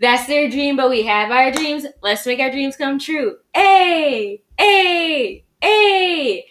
[0.00, 1.84] That's their dream, but we have our dreams.
[2.02, 3.36] Let's make our dreams come true.
[3.54, 6.46] Hey, hey, hey.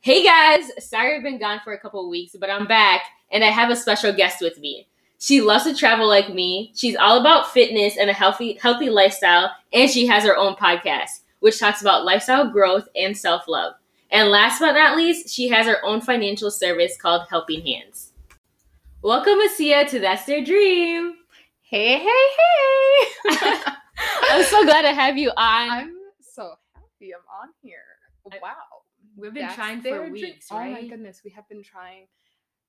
[0.00, 3.48] Hey guys, sorry I've been gone for a couple weeks, but I'm back and I
[3.48, 4.88] have a special guest with me.
[5.18, 6.72] She loves to travel like me.
[6.74, 11.20] She's all about fitness and a healthy healthy lifestyle, and she has her own podcast
[11.44, 13.74] which talks about lifestyle growth and self-love.
[14.10, 18.12] And last but not least, she has her own financial service called Helping Hands.
[19.02, 21.16] Welcome, Asia, to That's Their Dream.
[21.66, 23.38] Hey, hey, hey.
[24.30, 25.70] I'm so glad to have you on.
[25.70, 27.78] I'm so happy I'm on here.
[28.42, 28.52] Wow.
[29.16, 32.06] We've been That's trying for weeks, Oh my goodness, we have been trying.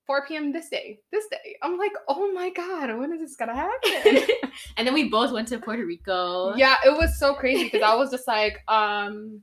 [0.07, 0.53] 4 p.m.
[0.53, 1.57] this day, this day.
[1.61, 4.27] I'm like, oh my god, when is this gonna happen?
[4.77, 6.55] and then we both went to Puerto Rico.
[6.55, 9.41] yeah, it was so crazy because I was just like, um,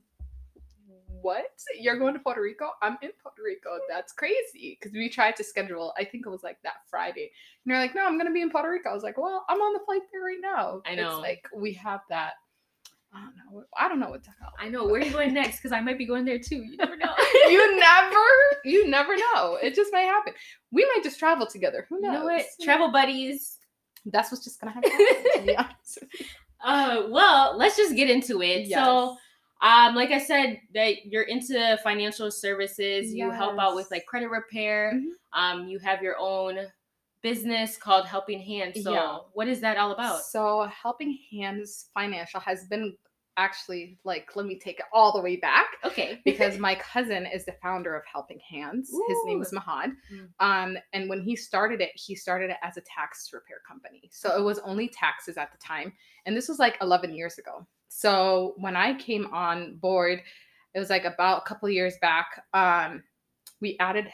[1.23, 1.45] what?
[1.79, 2.69] You're going to Puerto Rico?
[2.81, 3.79] I'm in Puerto Rico.
[3.89, 4.77] That's crazy.
[4.79, 7.31] Because we tried to schedule, I think it was like that Friday.
[7.65, 8.89] And you're like, no, I'm gonna be in Puerto Rico.
[8.89, 10.81] I was like, well, I'm on the flight there right now.
[10.85, 11.09] I know.
[11.09, 12.33] It's like we have that.
[13.15, 13.63] I don't know.
[13.77, 14.65] I don't know what to call it.
[14.65, 14.85] I know.
[14.85, 15.57] Where are you going next?
[15.57, 16.57] Because I might be going there too.
[16.57, 17.13] You never know.
[17.47, 18.15] you never,
[18.65, 19.57] you never know.
[19.61, 20.33] It just might happen.
[20.71, 21.85] We might just travel together.
[21.89, 22.13] Who You knows?
[22.13, 22.45] know what?
[22.61, 23.59] Travel buddies.
[24.05, 24.89] That's what's just gonna happen.
[24.91, 25.99] to be honest.
[26.63, 28.69] Uh, well, let's just get into it.
[28.71, 29.17] So,
[29.63, 33.13] um, like I said, that you're into financial services.
[33.13, 34.93] You help out with like credit repair.
[34.93, 35.07] Mhm.
[35.31, 36.59] Um, you have your own
[37.21, 38.83] business called Helping Hands.
[38.83, 39.17] So, Yeah.
[39.31, 40.21] what is that all about?
[40.23, 42.97] So, Helping Hands Financial has been
[43.37, 46.21] actually like, let me take it all the way back Okay.
[46.25, 48.87] because my cousin is the founder of Helping Hands.
[48.87, 49.93] His name is Mahad.
[50.13, 50.29] Mm.
[50.39, 54.09] Um, and when he started it, he started it as a tax repair company.
[54.11, 55.93] So it was only taxes at the time.
[56.25, 57.65] And this was like 11 years ago.
[57.95, 60.19] So when I came on board,
[60.73, 63.03] it was like about a couple of years back, um,
[63.61, 64.07] we added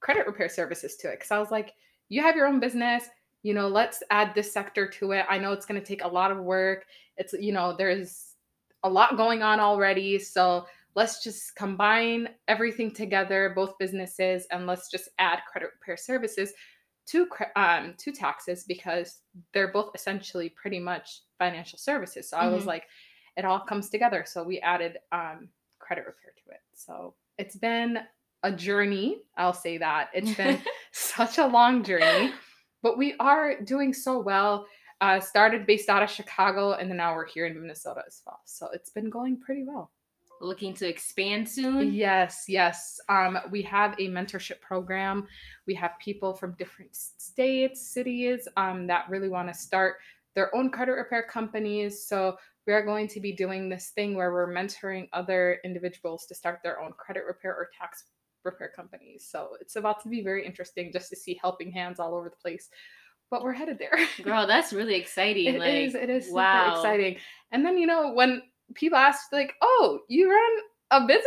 [0.00, 1.74] credit repair services to it because I was like,
[2.08, 3.04] you have your own business.
[3.44, 5.26] You know, let's add this sector to it.
[5.30, 6.86] I know it's going to take a lot of work.
[7.16, 8.34] It's, you know, there's
[8.82, 10.18] a lot going on already.
[10.18, 16.52] So let's just combine everything together, both businesses, and let's just add credit repair services
[17.06, 19.20] to um, to taxes because
[19.54, 22.28] they're both essentially pretty much financial services.
[22.28, 22.66] So I was Mhm.
[22.66, 22.88] like,
[23.36, 24.24] it all comes together.
[24.26, 25.48] So we added um,
[25.78, 26.60] credit repair to it.
[26.74, 28.00] So it's been
[28.42, 29.18] a journey.
[29.36, 30.60] I'll say that it's been
[30.92, 32.32] such a long journey,
[32.82, 34.66] but we are doing so well.
[35.00, 38.40] Uh, started based out of Chicago, and then now we're here in Minnesota as well.
[38.44, 39.90] So it's been going pretty well.
[40.42, 41.92] Looking to expand soon.
[41.92, 43.00] Yes, yes.
[43.08, 45.26] Um, we have a mentorship program.
[45.66, 49.96] We have people from different states, cities um, that really want to start
[50.34, 52.06] their own credit repair companies.
[52.06, 52.36] So
[52.66, 56.60] we are going to be doing this thing where we're mentoring other individuals to start
[56.62, 58.04] their own credit repair or tax
[58.44, 59.26] repair companies.
[59.30, 62.36] So it's about to be very interesting just to see helping hands all over the
[62.36, 62.68] place.
[63.30, 63.96] But we're headed there.
[64.22, 65.46] Girl, that's really exciting.
[65.46, 65.94] It like, is.
[65.94, 66.74] It is wow.
[66.74, 67.16] exciting.
[67.52, 68.42] And then you know when
[68.74, 71.24] people ask like, "Oh, you run a business?"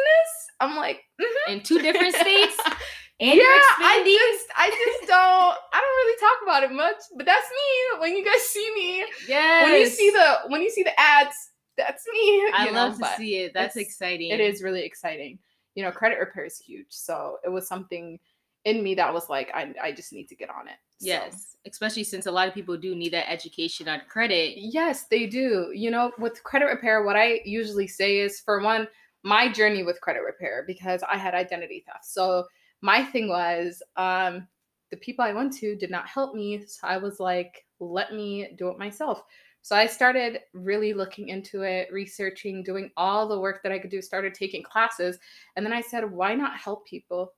[0.59, 2.59] I'm like, "Mhm." In two different states.
[3.19, 7.01] And yeah, I just, I just don't, I don't really talk about it much.
[7.15, 7.99] But that's me.
[7.99, 11.35] When you guys see me, yeah, when you see the, when you see the ads,
[11.77, 12.49] that's me.
[12.53, 13.53] I know, love to see it.
[13.53, 14.31] That's exciting.
[14.31, 15.39] It is really exciting.
[15.75, 16.87] You know, credit repair is huge.
[16.89, 18.19] So it was something
[18.65, 20.75] in me that was like, I, I just need to get on it.
[20.99, 24.53] So- Yes, especially since a lot of people do need that education on credit.
[24.57, 25.71] Yes, they do.
[25.73, 28.87] You know, with credit repair, what I usually say is for one,
[29.23, 32.05] my journey with credit repair because I had identity theft.
[32.05, 32.45] So
[32.83, 34.47] my thing was um
[34.91, 36.65] the people I went to did not help me.
[36.67, 39.23] So I was like, let me do it myself.
[39.63, 43.91] So I started really looking into it, researching, doing all the work that I could
[43.91, 45.19] do, started taking classes.
[45.57, 47.33] And then I said, why not help people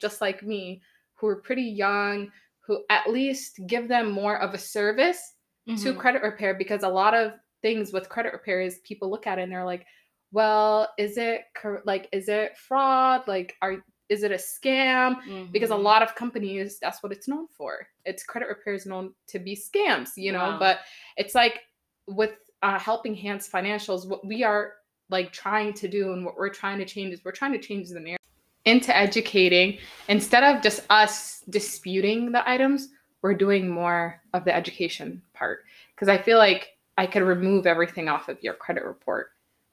[0.00, 0.82] just like me
[1.14, 2.30] who are pretty young,
[2.60, 5.34] who at least give them more of a service
[5.76, 5.94] to Mhm.
[5.94, 9.42] credit repair because a lot of things with credit repair is people look at it
[9.42, 9.86] and they're like,
[10.32, 11.42] well, is it
[11.84, 13.26] like is it fraud?
[13.28, 15.16] Like are is it a scam?
[15.52, 15.82] Because a Mhm.
[15.82, 17.88] lot of companies that's what it's known for.
[18.04, 20.58] It's credit repair is known to be scams, you know, Wow.
[20.58, 20.80] but
[21.16, 21.60] it's like
[22.06, 24.74] with uh, helping hands financials what we are
[25.10, 27.88] like trying to do and what we're trying to change is we're trying to change
[27.90, 28.18] the narrative
[28.64, 32.88] into educating instead of just us disputing the items
[33.22, 35.64] we're doing more of the education part
[35.94, 39.28] because i feel like i could remove everything off of your credit report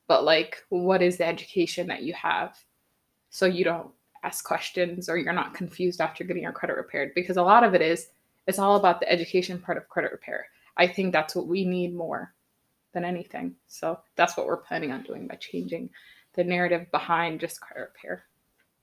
[0.07, 2.57] but like what is the education that you have
[3.30, 3.89] so you don't
[4.23, 7.73] ask questions or you're not confused after getting your credit repaired because a lot of
[7.73, 8.07] it is
[8.47, 10.47] it's all about the education part of credit repair
[10.77, 12.33] i think that's what we need more
[12.93, 15.89] than anything so that's what we're planning on doing by changing
[16.33, 18.23] the narrative behind just credit repair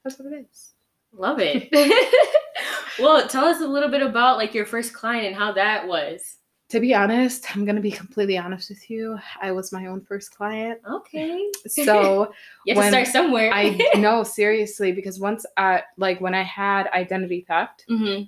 [0.04, 0.74] that's what it is
[1.12, 1.68] Love it.
[2.98, 6.38] well, tell us a little bit about like your first client and how that was.
[6.70, 9.18] To be honest, I'm gonna be completely honest with you.
[9.42, 10.80] I was my own first client.
[10.88, 11.46] Okay.
[11.68, 12.32] So
[12.64, 13.50] you have to start somewhere.
[13.52, 18.22] I know seriously because once I like when I had identity theft, hmm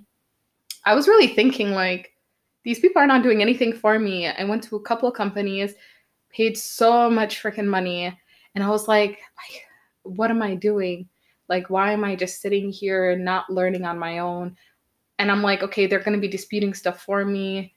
[0.85, 2.13] I was really thinking like
[2.65, 4.27] these people are not doing anything for me.
[4.27, 5.75] I went to a couple of companies,
[6.31, 8.17] paid so much freaking money,
[8.55, 9.21] and I was like,
[10.03, 11.09] what am I doing?
[11.49, 14.57] Like why am I just sitting here and not learning on my own?
[15.19, 17.75] And I'm like, okay, they're going to be disputing stuff for me.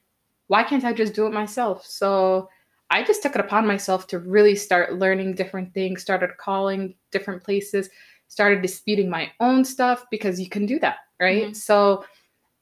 [0.47, 1.85] Why can't I just do it myself?
[1.85, 2.49] So
[2.89, 7.43] I just took it upon myself to really start learning different things, started calling different
[7.43, 7.89] places,
[8.27, 11.47] started disputing my own stuff because you can do that, right?
[11.47, 11.55] Mhm.
[11.55, 12.05] So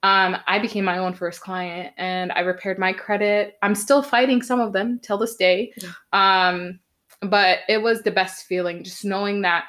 [0.04, 3.58] um, I became my own first client and I repaired my credit.
[3.62, 5.72] I'm still fighting some of them till this day.
[5.78, 5.92] Yeah.
[6.12, 6.80] Um,
[7.22, 9.66] but it was the best feeling just knowing that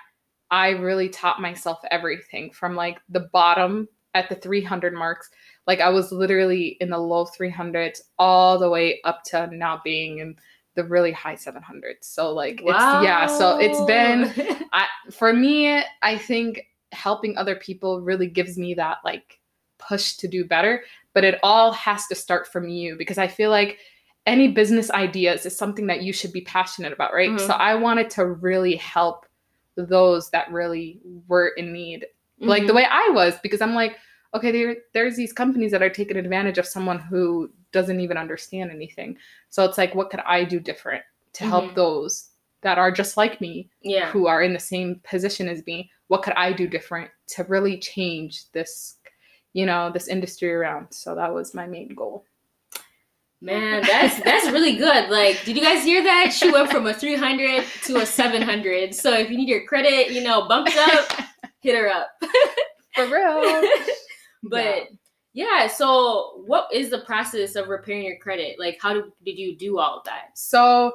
[0.51, 5.31] I really taught myself everything from like the bottom at the 300 marks.
[5.67, 10.19] Like I was literally in the low 300s all the way up to now being
[10.19, 10.37] in
[10.75, 12.07] the really high 700s.
[12.07, 14.33] So like it's yeah, so it's been
[14.73, 16.63] I for me, I think
[16.93, 19.41] helping other people really gives me that like
[19.79, 20.83] push to do better,
[21.13, 23.79] but it all has to start from you because I feel like
[24.27, 27.31] any business ideas is something that you should be passionate about, right?
[27.31, 27.41] Mhm.
[27.41, 29.27] So I wanted to really help
[29.77, 32.07] those that really were in need.
[32.41, 32.77] Like the Mhm.
[32.77, 33.97] way I was because I'm like,
[34.35, 38.71] okay, there there's these companies that are taking advantage of someone who doesn't even understand
[38.71, 39.17] anything.
[39.51, 41.03] So it's like what could I do different
[41.35, 41.75] to help Mhm.
[41.75, 42.31] those
[42.63, 44.11] that are just like me yeah.
[44.11, 47.77] who are in the same position as me what could i do different to really
[47.77, 48.97] change this
[49.53, 52.25] you know this industry around so that was my main goal
[53.41, 55.11] Man, that's that's really good.
[55.11, 56.33] Like, did you guys hear that?
[56.33, 58.95] She went from a 300 to a 700.
[58.95, 61.13] So if you need your credit, you know, bumped up,
[61.61, 62.09] hit her up.
[62.95, 63.43] for real
[64.51, 64.89] but
[65.33, 68.59] yeah, so what is the process of repairing your credit?
[68.59, 70.31] Like, how do, did you do all of that?
[70.35, 70.93] so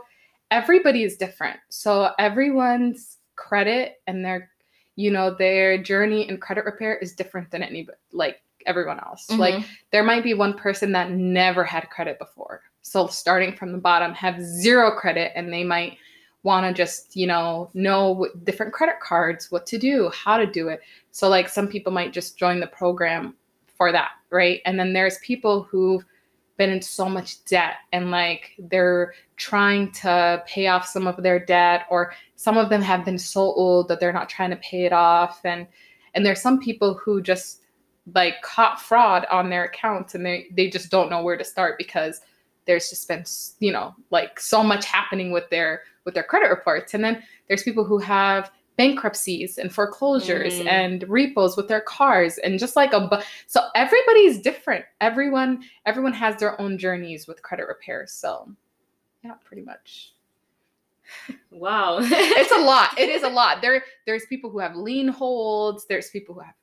[0.52, 4.50] everybody is different so everyone's credit and their
[4.96, 9.54] you know their journey in credit repair is different than any like everyone else like
[9.54, 9.66] Mhm.
[9.92, 12.64] there might be one person that never had credit before.
[12.82, 15.98] So starting from the bottom, have zero credit, and they might
[16.44, 20.68] want to just, you know, know different credit cards, what to do, how to do
[20.70, 20.82] it.
[21.12, 23.36] So, like, some people might just join the program
[23.80, 24.62] for that, right?
[24.66, 26.06] And then there's people who've
[26.58, 31.40] been in so much debt and like they're trying to pay off some of their
[31.44, 34.86] debt, or some of them have been so old that they're not trying to pay
[34.86, 35.40] it off.
[35.46, 35.66] And
[36.14, 37.62] and there's some people who just
[38.14, 41.78] like caught fraud on their accounts and they they just don't know where to start
[41.78, 42.22] because
[42.66, 43.24] there's just been
[43.60, 47.64] you know like so much happening with their with their credit reports and then there's
[47.64, 50.68] people who have bankruptcies and foreclosures Mm.
[50.68, 56.14] and repos with their cars and just like a bu- so everybody's different everyone everyone
[56.14, 58.50] has their own journeys with credit repair so
[59.24, 60.14] yeah pretty much
[61.52, 61.98] Wow.
[62.02, 62.90] it's a lot.
[63.00, 63.62] It is a lot.
[63.64, 66.54] There there's people who have lien holds, there's people who have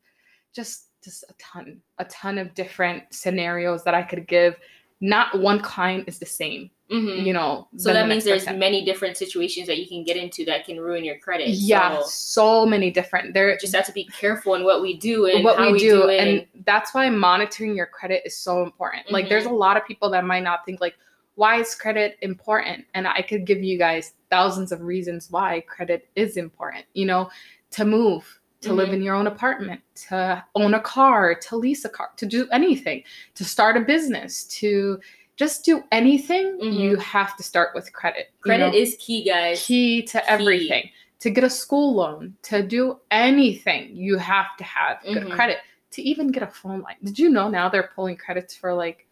[0.55, 4.57] just just a ton, a ton of different scenarios that I could give.
[5.01, 7.27] Not one client is the same, Mhm.
[7.27, 7.67] you know.
[7.77, 8.59] So that the means there's person.
[8.61, 11.49] many different situations that you can get into that can ruin your credit.
[11.49, 13.35] yeah, So so many different.
[13.35, 16.09] There just have to be careful in what we do and what how we, do,
[16.09, 16.21] it.
[16.21, 19.57] and that's why monitoring your credit is so important like there's a Mm-hmm.
[19.59, 20.95] lot of people that might not think like
[21.35, 26.09] why is credit important and i could give you guys thousands of reasons why credit
[26.17, 27.29] is important you know
[27.71, 28.95] to move to live Mhm.
[28.95, 33.03] in your own apartment to own a car to lease a car to do anything
[33.35, 34.99] to start a business to
[35.37, 36.79] just do anything Mhm.
[36.79, 38.79] you have to start with credit you credit know?
[38.79, 39.65] is key, guys.
[39.65, 40.91] key to everything.
[41.21, 45.31] To get a school loan, to do anything, you have to have good Mhm.
[45.31, 45.59] credit.
[45.93, 46.97] To even get a phone line.
[47.03, 49.07] Did you know now they're pulling credits for like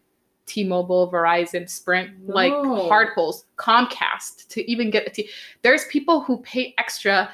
[0.45, 5.29] T-Mobile, Verizon, Sprint, like hard pulls, Comcast to even get a T.
[5.63, 7.33] There's people who pay extra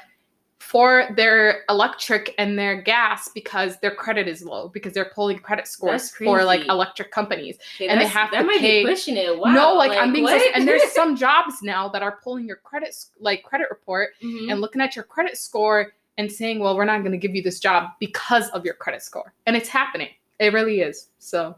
[0.62, 5.66] for their electric and their gas because their credit is low because they're pulling credit
[5.66, 7.58] scores for like electric companies.
[7.76, 9.36] Okay, and they have that to might pay- be pushing it.
[9.38, 9.52] Wow.
[9.52, 10.54] no, like, I'm being so, what?
[10.56, 14.52] and there's some jobs now that are pulling your credit like credit report Mhm.
[14.52, 17.42] and looking at your credit score and saying, well, we're not going to give you
[17.42, 19.34] this job because of your credit score.
[19.46, 20.10] And it's happening.
[20.38, 21.08] It really is.
[21.18, 21.56] So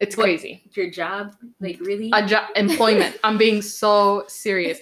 [0.00, 0.62] it's But- crazy.
[0.72, 2.10] your job, like really.
[2.12, 3.16] A job, employment.
[3.22, 4.80] I'm being so serious.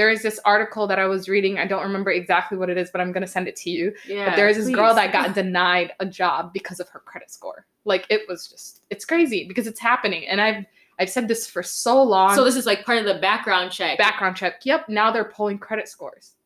[0.00, 1.58] There is this article that I was reading.
[1.58, 3.92] I don't remember exactly what it is, but I'm going to send it to you.
[4.08, 7.30] yeah, but there is this girl that got denied a job because of her credit
[7.30, 7.66] score.
[7.84, 10.26] Like it was just, it's crazy because it's happening.
[10.26, 10.64] And I've,
[10.98, 12.34] I've said this for so long.
[12.34, 13.98] So this is like part of the background check.
[13.98, 14.64] background check.
[14.64, 14.88] Yep.
[14.88, 16.36] Now they're pulling credit scores.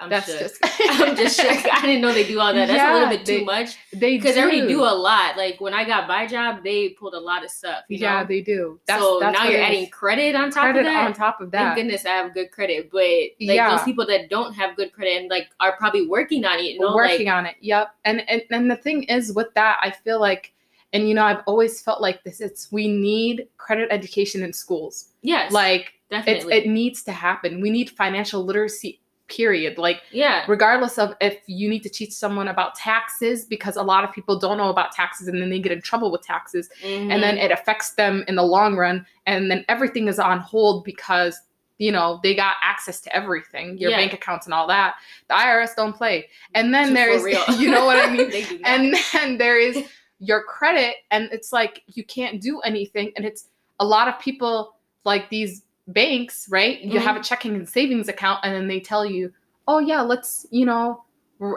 [0.00, 0.38] I'm That's shook.
[0.40, 1.66] just I'm just shook.
[1.72, 2.66] I didn't know they do all that.
[2.68, 4.80] That's a little Yeah, bit too they- much They because they already do.
[4.82, 5.36] a lot.
[5.36, 7.84] Like when I got my job, they pulled a lot of stuff.
[7.88, 8.26] You yeah, know?
[8.26, 8.80] they do.
[8.86, 9.90] That's, so that's now you're adding is.
[9.90, 11.06] credit on top credit of that.
[11.06, 11.74] on top of Thank that.
[11.76, 13.70] goodness I have good credit, but like Yeah.
[13.76, 16.80] those people that don't have good credit and like are probably working on it, you
[16.80, 17.56] know, working like on it.
[17.60, 17.94] Yep.
[18.04, 20.52] And, and and the thing is with that, I feel like,
[20.92, 22.40] and you know, I've always felt like this.
[22.40, 25.10] It's we need credit education in schools.
[25.22, 27.60] yes, Like it's definitely, it needs to happen.
[27.60, 29.00] We need financial literacy.
[29.30, 29.78] Period.
[29.78, 34.04] Like yeah, regardless of if you need to teach someone about taxes because a lot
[34.04, 37.22] of people don't know about taxes and then they get in trouble with taxes and
[37.22, 37.44] then Mhm.
[37.44, 41.40] it affects them in the long run and then everything is on hold because
[41.78, 43.96] you know they got access to everything your Yeah.
[43.98, 44.96] bank accounts and all that
[45.28, 47.22] the irs don't play and then For there's
[47.60, 48.68] you know what i mean They do not.
[48.68, 49.82] and then there is
[50.18, 54.74] your credit and it's like you can't do anything and it's a lot of people
[55.04, 56.80] like these banks right?
[56.80, 57.02] You Mhm.
[57.02, 59.32] have a checking and savings account and then they tell you
[59.68, 61.04] oh yeah let's you know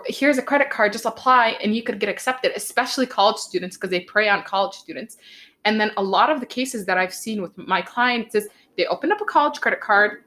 [0.07, 3.89] here's a credit card just apply and you could get accepted especially college students because
[3.89, 5.17] they prey on college students.
[5.65, 8.85] And then a lot of the cases that i've seen with my clients is they
[8.87, 10.23] opened up a college credit card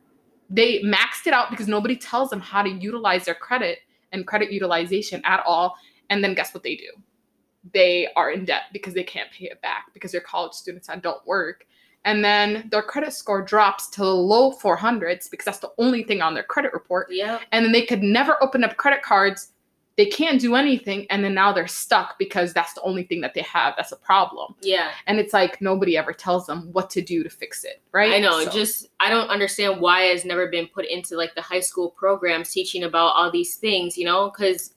[0.48, 3.80] they maxed it out because nobody tells them how to utilize their credit
[4.12, 5.76] and credit utilization at all
[6.10, 6.90] and then guess what they do?
[7.74, 11.02] They are in debt because they can't pay it back because they're college students that
[11.02, 11.66] don't work
[12.06, 16.22] and then their credit score drops to the low 400s because that's the only thing
[16.22, 19.52] on their credit report yeah, and then they could never open up credit cards
[19.96, 23.32] they can't do anything and then now they're stuck because that's the only thing that
[23.34, 24.90] they have that's a problem yeah.
[25.06, 28.18] and it's like nobody ever tells them what to do to fix it right I
[28.18, 28.44] know.
[28.44, 31.90] So- Just I don't understand why it's never been put into like the high school
[31.90, 33.96] programs teaching about all these things.
[33.96, 34.74] You know, because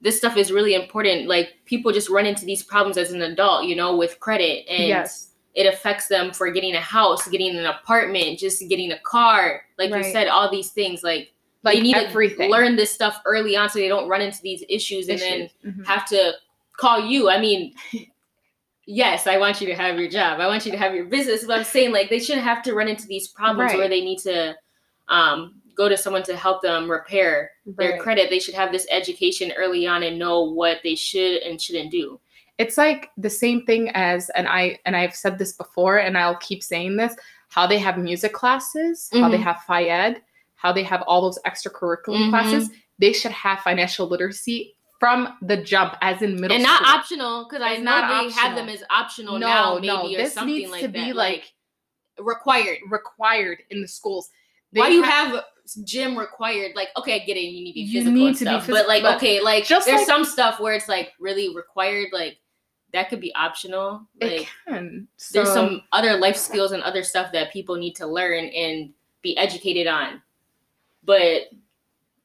[0.00, 1.28] this stuff is really important.
[1.28, 3.64] Like people just run into these problems as an adult.
[3.64, 7.66] You know, with credit and yes it affects them for getting a house, getting an
[7.66, 9.62] apartment, just getting a car.
[9.78, 11.02] Like you said, all these things.
[11.02, 11.32] Like,
[11.62, 14.40] like they need everything to learn this stuff early on so they don't run into
[14.42, 15.76] these issues and then Issues.
[15.78, 15.86] Mhm.
[15.86, 16.32] have to
[16.76, 17.28] call you.
[17.28, 17.74] I mean,
[18.86, 20.40] yes, I want you to have your job.
[20.40, 21.44] I want you to have your business.
[21.44, 23.78] But I'm saying like they shouldn't have to run into these problems Right.
[23.78, 24.56] where they need to
[25.08, 28.30] um, go to someone to help them repair their credit.
[28.30, 32.18] They should have this education early on and know what they should and shouldn't do.
[32.58, 36.36] It's like the same thing as and i and i've said this before and i'll
[36.36, 37.14] keep saying this
[37.48, 39.42] how they have music classes how they Mhm.
[39.42, 40.22] have FIED,
[40.56, 42.30] how they have all those extracurricular Mhm.
[42.30, 46.66] classes they should have financial literacy from the jump as in middle school.
[46.66, 49.74] and school not optional because I know not they have them as optional no now,
[49.74, 50.92] maybe no or this something needs like to that.
[50.92, 51.52] be like
[52.18, 52.78] required.
[52.88, 54.30] required in the schools
[54.72, 55.44] Why do you ha- have
[55.84, 56.72] gym required?
[56.76, 57.40] Like, okay, I get it.
[57.40, 59.64] You need to be You physical need and to be phys- but like, okay, like
[59.66, 62.08] just there's like- some stuff where it's like really required.
[62.12, 62.38] Like
[62.92, 64.06] that could be optional.
[64.20, 68.06] it Like can there's some other life skills and other stuff that people need to
[68.06, 68.90] learn and
[69.22, 70.20] be educated on.
[71.04, 71.42] But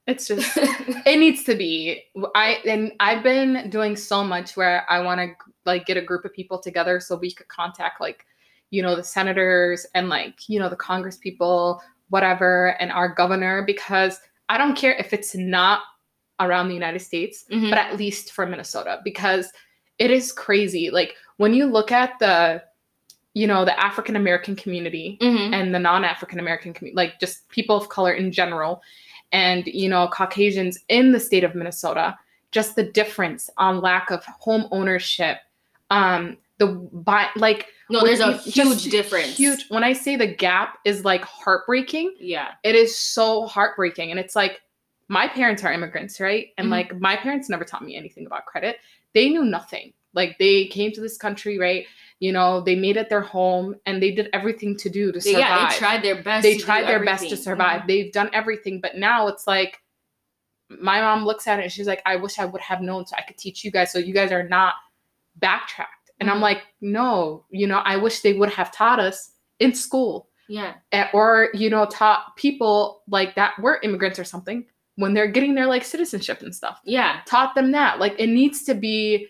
[0.08, 2.02] it's just it needs to be
[2.34, 5.28] i and i've been doing so much where i want to
[5.66, 8.26] like get a group of people together so we could contact like
[8.70, 13.64] you know the senators and like you know the congress people whatever and our governor
[13.66, 15.82] because i don't care if it's not
[16.40, 17.70] around the united states Mhm.
[17.70, 19.52] but at least for minnesota because
[20.00, 22.62] it is crazy like when you look at the
[23.34, 25.54] you know the african american community Mhm.
[25.54, 28.82] and the non-african american community like just people of color in general
[29.32, 32.18] and you know caucasians in the state of minnesota
[32.52, 35.38] just the difference on lack of home ownership
[35.92, 39.38] um the buy like no, there's a huge difference.
[39.38, 42.50] huge when i say the gap is like heartbreaking Yeah.
[42.64, 44.62] it is so heartbreaking and it's like
[45.10, 46.72] my parents are immigrants right and Mhm.
[46.72, 48.78] like my parents never taught me anything about credit
[49.14, 51.86] they knew nothing like they came to this country right
[52.20, 55.40] you know they made it their home and they did everything to do to survive
[55.40, 56.44] yeah, they tried their best.
[56.44, 57.44] they tried their best to everything.
[57.44, 57.88] survive Mhm.
[57.88, 59.80] they've done everything but now it's like
[60.70, 63.16] my mom looks at it and she's like i wish i would have known so
[63.18, 64.74] i could teach you guys so you guys are not
[65.38, 66.42] backtracked and i'm Mhm.
[66.42, 70.74] like no you know i wish they would have taught us in school Yeah.
[70.92, 74.66] eh, or you know taught people like that were immigrants or something
[74.98, 76.82] when they're getting their like citizenship and stuff.
[76.84, 77.22] Yeah.
[77.26, 78.00] taught them that.
[78.00, 79.28] Like it needs to be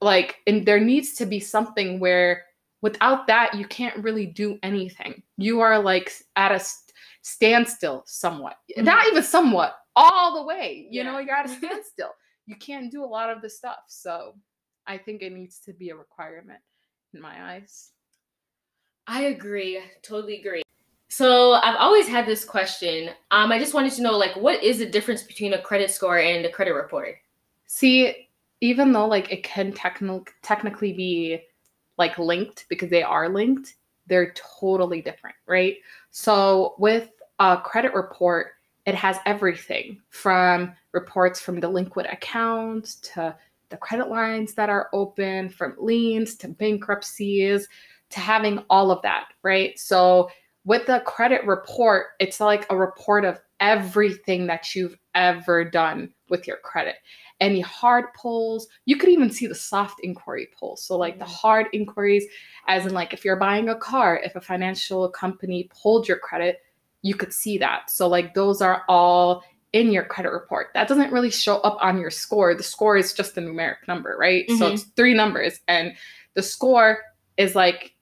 [0.00, 2.44] like and there needs to be something where
[2.82, 5.22] without that you can't really do anything.
[5.36, 6.62] You are like at a
[7.22, 8.56] standstill somewhat.
[8.70, 8.84] Mm-hmm.
[8.84, 10.86] Not even somewhat all the way.
[10.90, 12.10] You know you're at a standstill.
[12.46, 13.80] You can't do a lot of the stuff.
[13.88, 14.34] So
[14.86, 16.60] i think it needs to be a requirement
[17.14, 17.92] in my eyes.
[19.06, 19.80] I agree.
[20.02, 20.62] Totally agree.
[21.08, 23.10] So I've always had this question.
[23.30, 26.18] Um, I just wanted to know, like, what is the difference between a credit score
[26.18, 27.16] and a credit report?
[27.66, 28.28] See,
[28.60, 31.42] even though like it can technical technically be
[31.96, 33.74] like linked because they are linked,
[34.06, 35.76] they're totally different, right?
[36.10, 38.52] So with a credit report,
[38.86, 43.36] it has everything from reports from delinquent accounts to
[43.68, 47.68] the credit lines that are open, from liens to bankruptcies
[48.10, 49.78] to having all of that, right?
[49.78, 50.30] So
[50.68, 56.46] with the credit report, it's like a report of everything that you've ever done with
[56.46, 56.96] your credit.
[57.40, 60.84] Any hard pulls, you could even see the soft inquiry pulls.
[60.84, 61.40] So, like the Mhm.
[61.40, 62.26] hard inquiries,
[62.66, 66.58] as in, like if you're buying a car, if a financial company pulled your credit,
[67.00, 67.88] you could see that.
[67.88, 70.66] So, like those are all in your credit report.
[70.74, 72.54] That doesn't really show up on your score.
[72.54, 74.44] The score is just a numeric number, right?
[74.50, 74.72] So, Mhm.
[74.74, 75.96] it's three numbers, and
[76.34, 77.02] the score
[77.38, 77.94] is like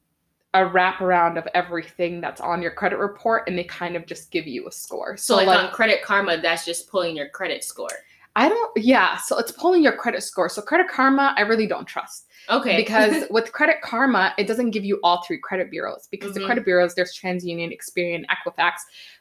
[0.57, 4.47] a wraparound of everything that's on your credit report and they kind of just give
[4.47, 5.17] you a score.
[5.17, 7.89] So, like, on Credit Karma, that's just pulling your credit score.
[8.37, 10.51] I don't yeah, so it's pulling your credit score.
[10.51, 12.27] So credit karma, I really don't trust.
[12.51, 12.77] Okay.
[12.77, 16.35] Because with credit karma, it doesn't give you all three credit bureaus because Mhm.
[16.35, 18.73] the credit bureaus there's TransUnion, Experian, Equifax,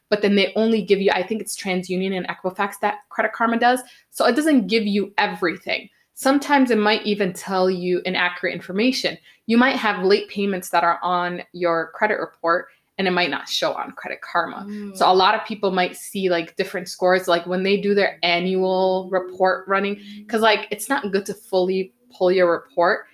[0.10, 3.58] but then they only give you I think it's TransUnion and Equifax that credit karma
[3.58, 3.82] does.
[4.12, 5.90] So it doesn't give you everything.
[6.16, 9.18] Sometimes it might even tell you inaccurate information.
[9.48, 12.68] You might have late payments that are on your credit report
[12.98, 14.66] and it might not show on credit karma.
[14.66, 14.96] Mm.
[14.96, 18.18] So a lot of people might see like different scores, like when they do their
[18.24, 23.08] annual report running, because like it's not good to fully pull your report.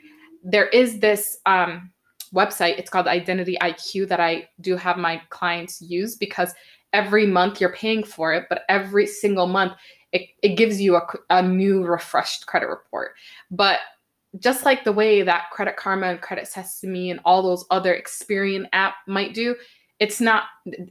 [0.43, 1.91] There is this um,
[2.35, 6.53] website, it's called Identity IQ, that I do have my clients use because
[6.93, 9.73] every month you're paying for it, but every single month
[10.11, 13.11] it, it gives you a, a new refreshed credit report.
[13.49, 13.79] But
[14.39, 18.65] just like the way that Credit Karma and Credit Sesame and all those other Experian
[18.73, 19.55] app might do,
[19.99, 20.43] it's not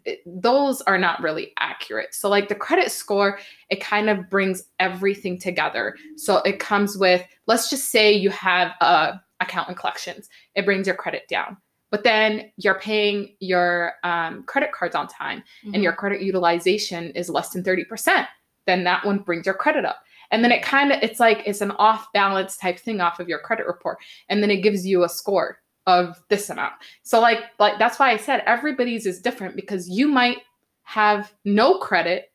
[0.04, 2.14] it- those are not really accurate.
[2.14, 3.38] So like the credit score,
[3.70, 5.96] it kind of brings everything together.
[6.16, 10.28] So it comes with let's just say you have a account and collections.
[10.54, 11.56] It brings your credit down.
[11.90, 15.74] But then you're paying your um, credit cards on time Mhm.
[15.74, 18.28] and your credit utilization is less than 30%,
[18.66, 20.04] then that one brings your credit up.
[20.30, 23.28] And then it kind of it's like it's an off balance type thing off of
[23.28, 23.98] your credit report.
[24.28, 26.74] And then it gives you a score of this amount.
[27.02, 30.38] So like like that's why I said everybody's is different because you might
[30.82, 32.32] have no credit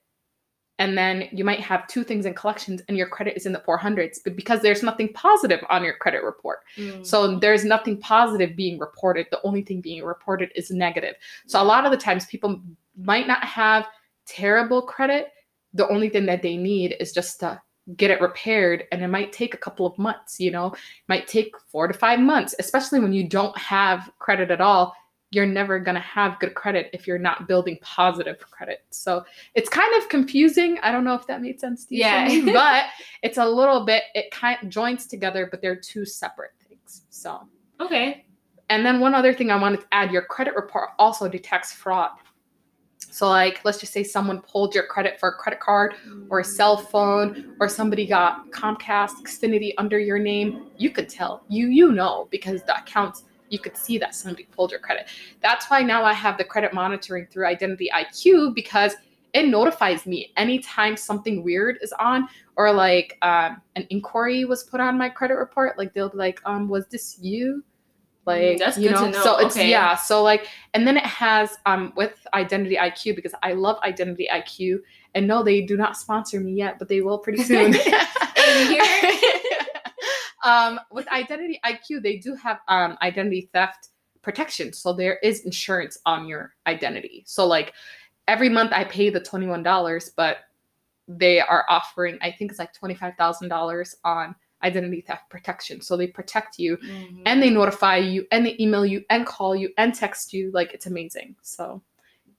[0.78, 3.60] and then you might have two things in collections and your credit is in the
[3.60, 6.60] 400s but because there's nothing positive on your credit report.
[6.78, 7.06] Mm.
[7.06, 9.28] So there's nothing positive being reported.
[9.32, 11.16] The only thing being reported is negative.
[11.48, 12.62] So a lot of the times people
[12.98, 13.88] might not have
[14.26, 15.30] terrible credit.
[15.76, 17.62] The only thing that they need is just to
[17.96, 20.68] get it repaired and it might take a couple of months, you know.
[20.74, 24.96] It might take 4 to 5 months, especially when you don't have credit at all.
[25.30, 28.86] You're never going to have good credit if you're not building positive credit.
[28.90, 30.80] So it's kind of confusing.
[30.82, 32.02] I don't know if that made sense to you.
[32.02, 32.28] Yeah.
[32.28, 32.86] Shani, but
[33.26, 37.42] it's a little bit it kind of joins together but they're two separate things so
[37.82, 38.26] okay.
[38.70, 42.12] and then one other thing i wanted to add your credit report also detects fraud
[43.16, 45.96] so like let's just say someone pulled your credit for a credit card
[46.30, 51.42] or a cell phone or somebody got comcast xfinity under your name you could tell.
[51.48, 55.08] You you know because the accounts you could see that somebody pulled your credit.
[55.42, 58.96] That's why now i have the credit monitoring through identity iq because
[59.32, 64.82] it notifies me anytime something weird is on or like um, an inquiry was put
[64.82, 65.78] on my credit report.
[65.78, 67.64] Like they'll be like um was this you
[68.26, 69.24] like that's you good know, to know.
[69.24, 69.70] so it's Okay.
[69.70, 74.28] yeah so like and then it has um with identity iq because i love identity
[74.34, 74.80] iq
[75.14, 77.74] and no they do not sponsor me yet but they will pretty soon
[80.44, 83.90] um with identity iq they do have um identity theft
[84.22, 87.74] protection so there is insurance on your identity so like
[88.28, 90.38] every month i pay the $21 but
[91.08, 94.36] they are offering i think it's like $25000 on
[94.66, 95.82] identity theft protection.
[95.82, 97.22] So they protect you Mhm.
[97.26, 100.52] and they notify you and they email you and call you and text you.
[100.52, 101.36] Like it's amazing.
[101.42, 101.82] So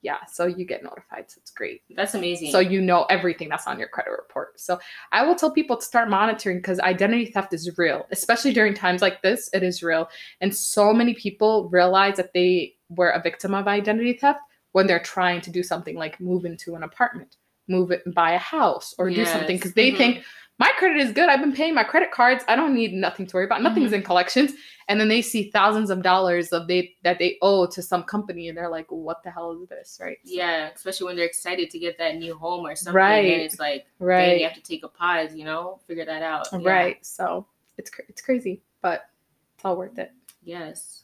[0.03, 1.25] yeah so you get notified.
[1.31, 1.83] So it's great.
[1.99, 2.53] That's amazing.
[2.53, 4.61] so you know everything that's on your credit report.
[4.61, 4.79] So
[5.13, 9.01] i will tell people to start monitoring because identity theft is real especially during times
[9.07, 10.09] like this it is real.
[10.43, 14.41] And so many people realize that they were a victim of identity theft
[14.73, 17.37] when they're trying to do something like move into an apartment
[17.69, 19.97] move it and buy a house or do something because they Mhm.
[19.97, 20.25] think
[20.59, 21.29] my credit is good.
[21.29, 22.45] I've been paying my credit cards.
[22.49, 23.63] I don't need nothing to worry about.
[23.63, 23.97] Nothing's Mhm.
[23.97, 24.53] in collections.
[24.89, 28.49] And then they see thousands of dollars of they that they owe to some company
[28.49, 29.99] and they're like, what the hell is this?
[30.01, 30.19] Right.
[30.25, 33.33] So- yeah, especially when they're excited to get that new home or something, Right.
[33.33, 34.39] and it's like, dang, Right.
[34.39, 36.49] you have to take a pause, you know, figure that out.
[36.53, 36.59] Yeah.
[36.63, 37.05] Right.
[37.05, 37.47] So
[37.79, 39.11] it's it's crazy, but
[39.57, 40.13] it's all worth it.
[40.43, 41.03] Yes.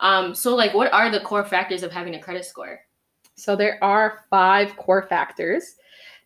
[0.00, 0.34] Um.
[0.34, 2.84] So, like, what are the core factors of having a credit score?
[3.36, 5.76] So there are five core factors.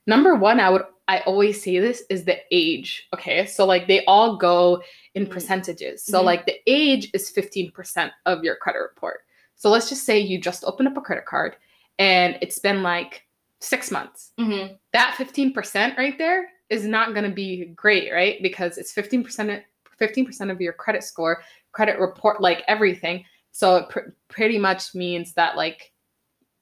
[0.07, 3.07] Number one, I would I always say this is the age.
[3.15, 3.47] Okay.
[3.47, 4.83] So like they all go
[5.15, 5.31] in Mm.
[5.31, 6.05] percentages.
[6.05, 6.25] So Mhm.
[6.25, 9.21] like the age is 15% of your credit report.
[9.55, 11.57] So let's just say you just opened up a credit card
[12.01, 13.23] and it's been like
[13.61, 14.33] six months.
[14.41, 14.75] Mm-hmm.
[14.93, 18.43] That 15% right there is not going to be great, right?
[18.43, 19.63] Because it's 15%
[19.99, 21.43] 15% of your credit score,
[21.73, 23.25] credit report, like everything.
[23.53, 25.93] So it pr- pretty much means that like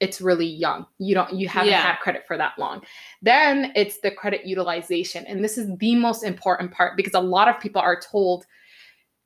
[0.01, 0.87] it's really young.
[0.99, 1.81] You don't you haven't Yeah.
[1.83, 2.83] had credit for that long.
[3.23, 5.25] Then it's the credit utilization.
[5.27, 8.45] And this is the most important part because a lot of people are told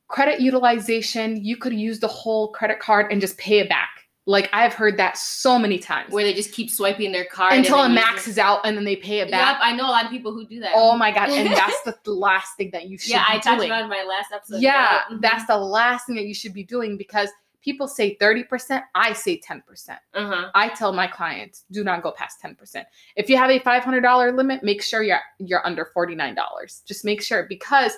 [0.07, 3.89] credit utilization, you could use the whole credit card and just pay it back.
[4.25, 6.11] Like I've heard that so many times.
[6.13, 8.77] Where they just keep swiping their card Until it and then use maxes out and
[8.77, 9.55] then they pay it back.
[9.55, 10.71] Yep, I know a lot of people who do that.
[10.75, 11.29] Oh my god!
[11.29, 13.71] And that's the last thing that you should yeah, be I talked doing.
[13.71, 14.61] about it in my last episode.
[14.61, 15.21] yeah, Mhm.
[15.21, 17.29] that's the last thing that you should be doing because
[17.61, 18.83] people say thirty percent.
[18.95, 19.99] I say ten percent.
[20.13, 20.49] uh-huh.
[20.55, 22.87] I tell my clients do not go past ten percent.
[23.15, 26.35] If you have a five hundred dollar limit, make sure you're you're under forty nine
[26.35, 26.81] dollars.
[26.87, 27.93] Just make sure because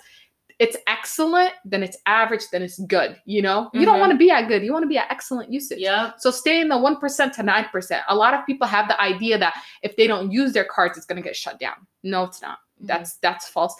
[0.60, 3.16] it's excellent, then it's average, then it's good.
[3.26, 4.00] You know, you don't Mhm.
[4.02, 4.62] want to be at good.
[4.64, 5.80] You want to be at excellent usage.
[5.80, 6.16] Yep.
[6.20, 8.04] So stay in the 1% to 9%.
[8.10, 11.08] A lot of people have the idea that if they don't use their cards, it's
[11.08, 11.88] going to get shut down.
[12.04, 12.60] No, it's not.
[12.80, 12.86] Mhm.
[12.88, 13.74] That's that's false.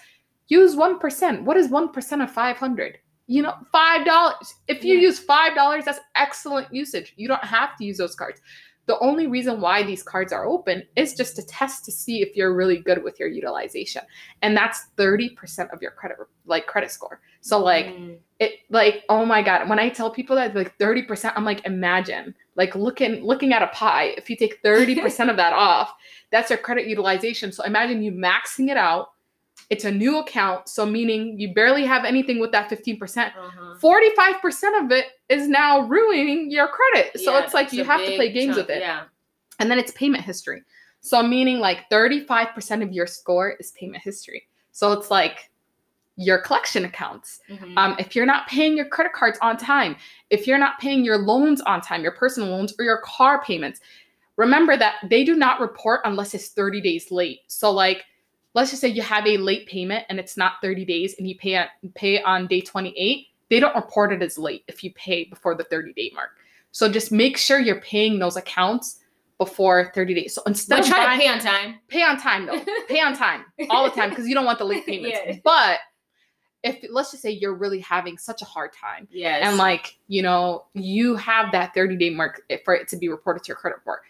[0.48, 1.44] Use 1%.
[1.44, 2.98] What is 1% of 500?
[3.32, 4.54] You know, $5.
[4.68, 5.08] If you Yeah.
[5.08, 7.14] use $5, that's excellent usage.
[7.16, 8.42] You don't have to use those cards.
[8.88, 12.36] The only reason why these cards are open is just to test to see if
[12.36, 14.02] you're really good with your utilization.
[14.42, 17.22] And that's 30% of your credit like credit score.
[17.40, 18.18] So like Mm.
[18.40, 22.34] it like oh my god when i tell people that like 30% i'm like imagine
[22.56, 25.94] like looking looking at a pie if you take 30% of that off
[26.32, 29.10] that's your credit utilization so imagine you maxing it out
[29.72, 33.74] it's a new account so meaning you barely have anything with that 15% Uh-huh.
[33.82, 38.16] 45% of it is now ruining your credit so Yeah, it's like you have to
[38.16, 39.06] play games chunk, with it Yeah.
[39.60, 40.62] and then it's payment history.
[41.00, 44.48] So meaning like 35% of your score is payment history.
[44.72, 45.50] So it's like
[46.18, 47.40] your collection accounts.
[47.50, 47.78] Mhm.
[47.78, 49.96] Um, if you're not paying your credit cards on time,
[50.30, 53.80] if you're not paying your loans on time, your personal loans or your car payments,
[54.36, 57.40] remember that they do not report unless it's 30 days late.
[57.48, 58.04] So like
[58.54, 61.38] let's just say you have a late payment and it's not 30 days and you
[61.38, 65.26] pay on pay on day 28, they don't report it as late if you pay
[65.26, 66.32] before the 30 day mark.
[66.72, 69.00] So just make sure you're paying those accounts
[69.38, 70.34] before 30 days.
[70.36, 71.80] So instead but of try buying- to pay on time.
[71.88, 72.64] pay on time though.
[72.88, 75.20] pay on time all the time because you don't want the late payments.
[75.26, 75.38] Yeah.
[75.44, 75.80] But
[76.64, 79.42] if let's just say you're really having such a hard time Yes.
[79.44, 83.10] and like you know you have that 30 day mark eh, for it to be
[83.10, 84.02] reported to your credit report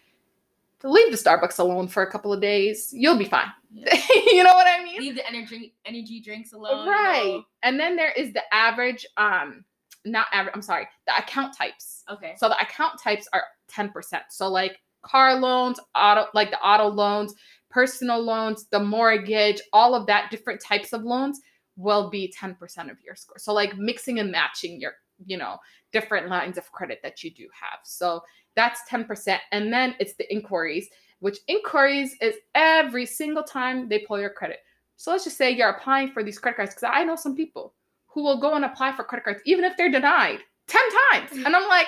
[0.84, 3.94] leave the starbucks alone for a couple of days you'll be fine Yeah.
[4.28, 6.86] you know what i mean leave the energy energy drinks alone.
[6.86, 7.44] you right know?
[7.64, 9.64] and then there is the average um
[10.06, 12.34] not average i'm sorry the account types Okay.
[12.38, 13.94] so the account types are 10%.
[14.30, 17.34] So like car loans, auto like the auto loans,
[17.70, 21.40] personal loans, the mortgage, all of that different types of loans
[21.78, 23.38] will be 10% of your score.
[23.40, 24.94] So like mixing and matching your,
[25.26, 25.58] you know,
[25.94, 27.80] different lines of credit that you do have.
[27.84, 28.22] So
[28.56, 29.38] that's 10%.
[29.52, 34.60] And then it's the inquiries, which inquiries is every single time they pull your credit.
[34.98, 37.74] So let's just say you're applying for these credit cards because I know some people
[38.08, 41.46] who will go and apply for credit cards even if they're denied 10 times.
[41.46, 41.88] And I'm like,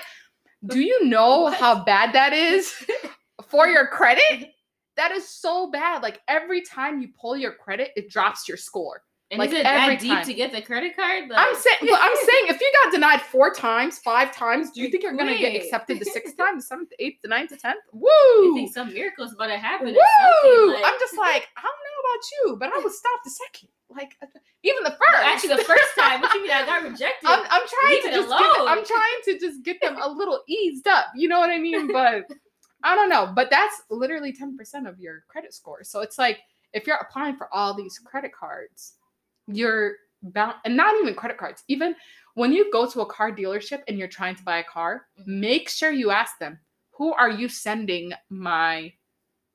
[0.67, 2.73] do you know how bad that is
[3.47, 4.49] for your credit?
[4.95, 6.03] That is so bad.
[6.03, 9.01] Like every time you pull your credit, it drops your score.
[9.33, 10.25] And Like, is it that deep time.
[10.25, 11.23] to get the credit card?
[11.35, 14.89] I'm saying, well, I'm saying, if you got denied four times, five times, do you
[14.89, 17.79] think you're gonna get accepted the sixth time, the seventh, eighth, the ninth, the tenth?
[17.91, 18.53] Woo!
[18.55, 19.87] think some miracles about to happen.
[19.87, 20.73] Woo!
[20.73, 23.69] like- I'm just like, I don't know about you, but I would stop the second.
[23.89, 24.27] Like uh,
[24.63, 25.23] even the first.
[25.23, 26.21] actually the first time.
[26.21, 27.25] What you mean I got rejected?
[27.27, 28.67] I'm, I'm trying Leave to just get them.
[28.67, 31.07] I'm trying to just get them a little eased up.
[31.15, 31.91] You know what I mean?
[31.91, 32.25] But
[32.83, 33.31] I don't know.
[33.35, 35.83] But that's literally 10% of your credit score.
[35.83, 36.39] So it's like
[36.73, 38.93] if you're applying for all these credit cards,
[39.47, 41.63] you're bound and not even credit cards.
[41.67, 41.95] Even
[42.35, 45.27] when you go to a car dealership and you're trying to buy a car, Mhm.
[45.27, 46.59] make sure you ask them,
[46.91, 48.93] who are you sending my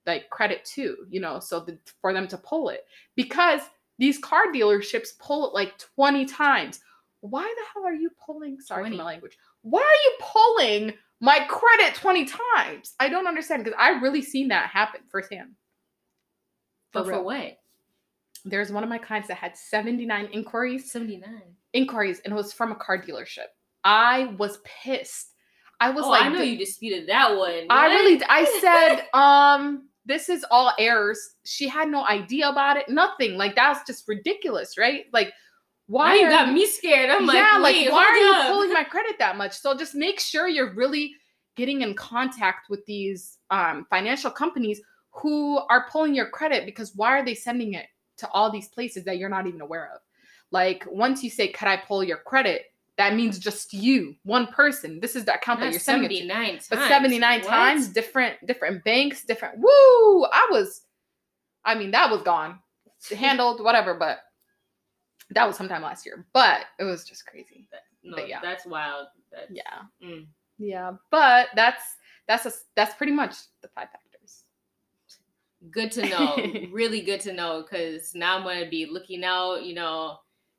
[0.07, 2.87] like credit to, you know, so that for them to pull it.
[3.14, 3.61] Because
[3.98, 6.81] these car dealerships pull it like 20 times.
[7.20, 8.59] Why the hell are you pulling?
[8.61, 9.37] Sorry for my language.
[9.62, 12.94] Why are you pulling my credit 20 times?
[13.01, 15.57] I don't understand because I've really seen that happen firsthand.
[16.92, 17.24] but for for real.
[17.24, 17.59] what?
[18.48, 21.42] There's one of my clients that had 79 inquiries, Seventy nine.
[21.72, 23.46] inquiries, and it was from a car dealership.
[23.84, 25.32] I was pissed.
[25.80, 27.66] I was Oh, like, I know you disputed that one.
[27.70, 27.94] I What?
[27.94, 31.20] really, I said, um, this is all errors.
[31.44, 32.88] She had no idea about it.
[32.88, 33.37] Nothing.
[33.37, 35.04] Like that's just ridiculous, right?
[35.12, 35.32] Like,
[35.87, 37.11] why Why you got me scared?
[37.11, 38.46] I'm like, yeah, like why are you up.
[38.52, 39.56] pulling my credit that much?
[39.56, 41.14] So just make sure you're really
[41.56, 44.80] getting in contact with these um, financial companies
[45.12, 47.87] who are pulling your credit because why are they sending it
[48.18, 50.00] to all these places that you're not even aware of?
[50.50, 52.66] Like once you say, "Could I pull your credit?"
[52.98, 54.98] that means just you, one person.
[54.98, 56.26] This is the account that you're sending it to.
[56.26, 56.66] 79 times.
[56.68, 57.48] But 79 What?
[57.48, 59.59] times, different different banks, different.
[59.59, 60.24] Woo!
[60.24, 60.83] I was,
[61.64, 62.59] I mean, that was gone,
[63.16, 63.94] handled, whatever.
[63.94, 64.18] But
[65.31, 66.26] that was sometime last year.
[66.33, 67.68] But it was just crazy.
[68.02, 68.40] No, but yeah.
[68.42, 69.07] that's wild.
[69.31, 69.62] That's, Yeah,
[70.04, 70.26] mm.
[70.59, 70.92] yeah.
[71.12, 71.85] But that's
[72.26, 74.08] that's a, that's pretty much the five factors.
[75.71, 76.37] Good to know.
[76.71, 80.18] really good to know because now I'm going to be looking out, you know,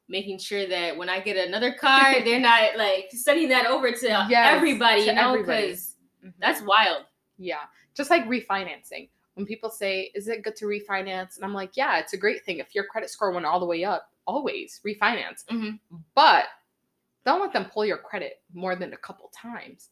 [0.10, 4.08] making sure that when I get another car, they're not like sending that over to
[4.30, 6.34] Yes, everybody, to you know, because Mhm.
[6.40, 7.06] that's wild.
[7.38, 7.62] Yeah.
[7.96, 9.10] Just like refinancing.
[9.36, 11.38] When people say, is it good to refinance?
[11.38, 12.58] And I'm like, yeah, it's a great thing.
[12.60, 15.46] If your credit score went all the way up, always refinance.
[15.50, 15.80] Mhm.
[16.14, 16.46] But
[17.26, 19.92] don't let them pull your credit more than a couple times.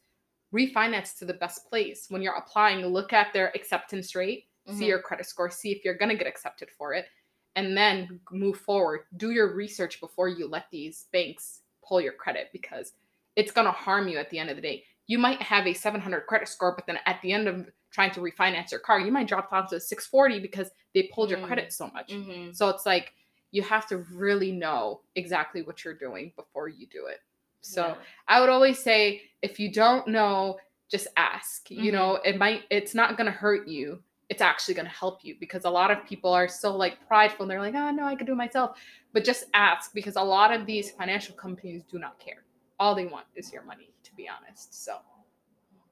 [0.54, 2.08] Refinance to the best place.
[2.10, 4.77] When you're applying, look at their acceptance rate, Mhm.
[4.77, 7.08] see your credit score, see if you're going to get accepted for it,
[7.56, 9.01] and then move forward.
[9.17, 12.93] Do your research before you let these banks pull your credit because
[13.36, 14.84] it's going to harm you at the end of the day.
[15.08, 18.19] You might have a 700 credit score, but then at the end of trying to
[18.19, 21.47] refinance your car, you might drop down to a 640 because they pulled your Mm.
[21.47, 22.10] credit so much.
[22.10, 22.53] Mhm.
[22.56, 23.13] So it's like
[23.51, 27.21] you have to really know exactly what you're doing before you do it.
[27.62, 27.95] So Yeah.
[28.27, 31.69] I would always say if you don't know, just ask.
[31.71, 31.93] You Mhm.
[31.93, 34.03] know, it might it's not going to hurt you.
[34.29, 37.43] It's actually going to help you because a lot of people are so like prideful
[37.43, 38.77] and they're like, "Oh, no, I could do it myself."
[39.13, 42.43] But just ask because a lot of these financial companies do not care.
[42.79, 44.83] All they want is your money, to be honest.
[44.83, 44.97] So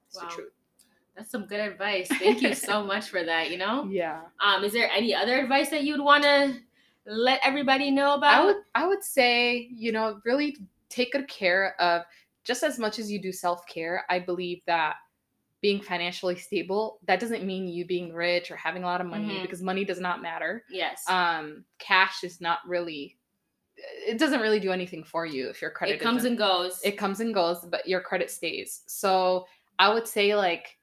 [0.07, 0.27] it's Wow.
[0.27, 0.53] the truth.
[1.15, 2.09] That's some good advice.
[2.09, 3.85] Thank you so much for that, you know?
[3.89, 4.21] Yeah.
[4.45, 6.59] Um, is there any other advice that you'd want to
[7.05, 8.33] let everybody know about?
[8.41, 10.57] I would I would say, you know, really
[10.89, 12.01] take good care of
[12.43, 14.05] just as much as you do self-care.
[14.09, 14.95] I believe that
[15.61, 19.39] being financially stable, that doesn't mean you being rich or having a lot of money
[19.39, 19.41] Mhm.
[19.41, 20.63] because money does not matter.
[20.69, 21.03] Yes.
[21.09, 23.17] Um cash is not really
[23.77, 26.81] it doesn't really do anything for you if your credit it comes and goes.
[26.83, 28.83] it comes and goes, but your credit stays.
[28.87, 29.47] So
[29.79, 30.77] I would say like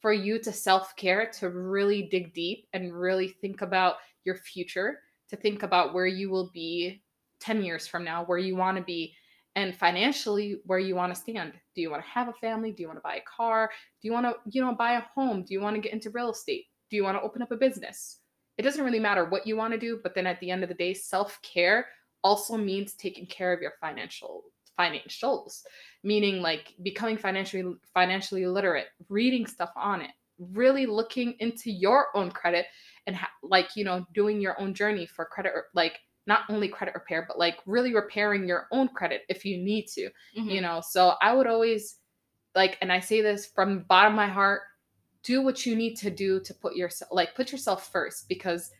[0.00, 5.36] for you to self-care, to really dig deep and really think about your future, to
[5.36, 7.02] think about where you will be
[7.40, 9.14] 10 years from now, where you want to be,
[9.58, 11.52] and financially where you want to stand.
[11.74, 12.70] Do you want to have a family?
[12.70, 13.70] Do you want to buy a car?
[14.00, 15.42] Do you want to, you know, buy a home?
[15.42, 16.66] Do you want to get into real estate?
[16.90, 18.20] Do you want to open up a business?
[18.56, 20.68] It doesn't really matter what you want to do, but then at the end of
[20.68, 21.86] the day, self-care
[22.22, 24.44] also means taking care of your financial
[24.78, 25.62] financials
[26.04, 32.30] meaning like becoming financially financially literate reading stuff on it really looking into your own
[32.30, 32.64] credit
[33.08, 36.94] and ha- like you know doing your own journey for credit like not only credit
[36.94, 40.52] repair but like really repairing your own credit if you need to Mhm.
[40.54, 41.96] you know so i would always
[42.54, 44.60] like and i say this from the bottom of my heart
[45.24, 48.70] do what you need to do to put yourself like put yourself first because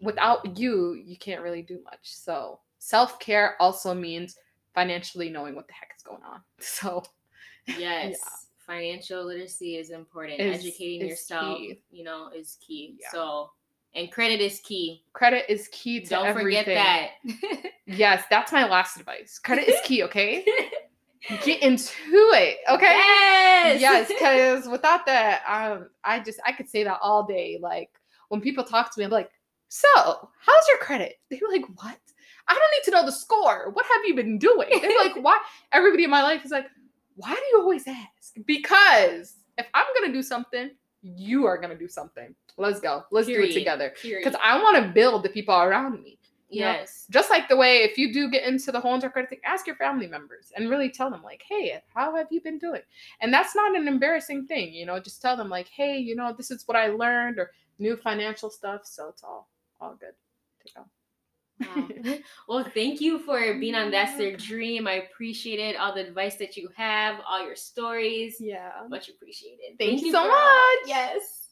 [0.00, 4.36] without you you can't really do much so self-care also means
[4.74, 7.02] financially knowing what the heck is going on so
[7.78, 8.16] Yes.
[8.66, 10.40] Financial literacy is important.
[10.40, 11.82] Is- Educating is yourself, key.
[11.90, 12.96] you know, is key.
[13.00, 13.10] Yeah.
[13.12, 13.50] So,
[13.98, 15.02] and credit is key.
[15.12, 16.64] credit is key to Don't everything.
[16.64, 17.72] forget that.
[17.86, 19.38] yes that's my last advice.
[19.38, 20.44] Credit is key okay?
[21.44, 22.94] Get into it okay?
[22.94, 23.80] Yes.
[23.80, 27.90] yes because without that um i just i could say that all day like
[28.28, 29.30] when people talk to me i'm like
[29.70, 31.16] so how's your credit?
[31.30, 31.98] They're like what?
[32.50, 33.68] I don't need to know the score.
[33.74, 34.70] What have you been doing?
[34.80, 35.38] They're like why
[35.72, 36.66] everybody in my life is like
[37.16, 38.34] why do you always ask?
[38.46, 40.70] Because if i'm gonna do something
[41.02, 44.92] you are gonna do something let's go let's do it together because i want to
[44.92, 46.18] build the people around me
[46.50, 47.04] you know, yes.
[47.10, 49.66] just like the way if you do get into the whole entire credit thing, ask
[49.66, 52.80] your family members and really tell them like, hey, how have you been doing?
[53.20, 54.98] And that's not an embarrassing thing, you know.
[54.98, 58.48] Just tell them like, hey, you know, this is what I learned or new financial
[58.48, 58.86] stuff.
[58.86, 60.14] So it's all all good
[60.66, 60.86] to go.
[62.06, 62.14] Wow.
[62.48, 64.86] well, thank you for being on That's Their Dream.
[64.86, 65.76] I appreciate it.
[65.76, 68.36] All the advice that you have, all your stories.
[68.40, 68.72] Yeah.
[68.88, 69.76] Much appreciated.
[69.78, 70.86] Thank you for so all- much.
[70.86, 71.47] Yes.